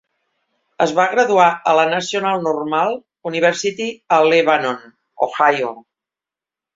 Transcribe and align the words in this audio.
Es 0.85 0.91
va 0.99 1.03
graduar 1.09 1.49
a 1.71 1.75
la 1.79 1.83
National 1.91 2.41
Normal 2.47 2.95
University 3.31 3.87
a 4.17 4.19
Lebanon, 4.31 4.81
Ohio. 5.27 5.71